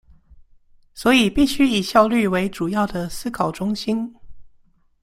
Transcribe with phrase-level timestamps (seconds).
[0.95, 4.15] 所以必須以效率為主要的思考中心